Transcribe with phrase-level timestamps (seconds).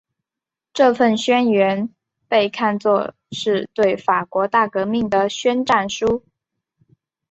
[0.73, 1.87] 这份宣言
[2.27, 6.25] 被看作是对法国大革命的宣战书。